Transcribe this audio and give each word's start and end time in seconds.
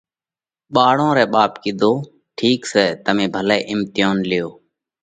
ٻاۯون 0.73 1.09
رئہ 1.17 1.27
ٻاپ 1.33 1.51
ڪِيڌو: 1.63 1.93
ٺِيڪ 2.37 2.61
سئہ 2.71 2.85
تمي 3.03 3.25
ڀلئہ 3.33 3.65
اِمتيونَ 3.71 4.15
ليو۔ 4.29 4.47